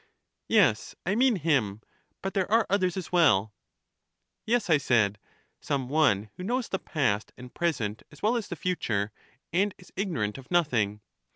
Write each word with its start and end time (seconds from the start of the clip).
Yes, 0.47 0.95
I 1.05 1.13
mean 1.13 1.35
him, 1.35 1.79
but 2.23 2.33
there 2.33 2.51
are 2.51 2.65
others 2.71 2.97
as 2.97 3.11
well. 3.11 3.53
Yes, 4.47 4.67
I 4.67 4.79
said, 4.79 5.19
some 5.59 5.89
one 5.89 6.31
who 6.37 6.43
knows 6.43 6.69
the 6.69 6.79
past 6.79 7.31
and 7.37 7.53
present 7.53 8.01
as 8.11 8.23
well 8.23 8.35
as 8.35 8.47
the 8.47 8.55
future, 8.55 9.11
and 9.53 9.75
is 9.77 9.93
ignorant 9.95 10.39
of 10.39 10.49
noth 10.49 10.73
ing. 10.73 11.01